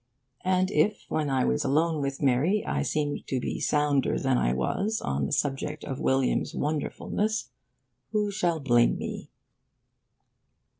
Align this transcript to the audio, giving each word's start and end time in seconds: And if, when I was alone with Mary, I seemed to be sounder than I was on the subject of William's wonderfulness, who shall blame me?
And 0.43 0.71
if, 0.71 1.05
when 1.09 1.29
I 1.29 1.45
was 1.45 1.63
alone 1.63 2.01
with 2.01 2.23
Mary, 2.23 2.65
I 2.65 2.81
seemed 2.81 3.27
to 3.27 3.39
be 3.39 3.59
sounder 3.59 4.17
than 4.17 4.35
I 4.35 4.51
was 4.51 4.99
on 4.99 5.27
the 5.27 5.31
subject 5.31 5.83
of 5.83 5.99
William's 5.99 6.55
wonderfulness, 6.55 7.51
who 8.11 8.31
shall 8.31 8.59
blame 8.59 8.97
me? 8.97 9.29